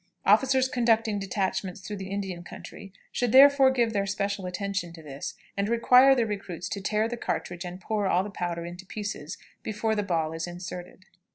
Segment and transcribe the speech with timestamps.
[0.25, 5.35] Officers conducting detachments through the Indian country should therefore give their special attention to this,
[5.55, 8.89] and require the recruits to tear the cartridge and pour all the powder into the
[8.89, 11.05] piece before the ball is inserted.